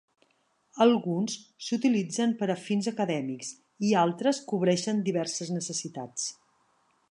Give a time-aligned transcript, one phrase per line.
[0.85, 3.53] Alguns s"utilitzen per a fins acadèmics
[3.91, 6.29] i altres cobreixen diverses necessitats.